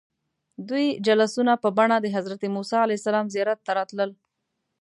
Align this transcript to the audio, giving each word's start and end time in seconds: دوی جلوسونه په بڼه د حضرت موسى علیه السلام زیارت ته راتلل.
دوی 0.69 0.85
جلوسونه 1.07 1.53
په 1.63 1.69
بڼه 1.77 1.97
د 2.01 2.07
حضرت 2.15 2.41
موسى 2.55 2.77
علیه 2.83 2.99
السلام 2.99 3.25
زیارت 3.35 3.59
ته 3.65 3.71
راتلل. 3.79 4.09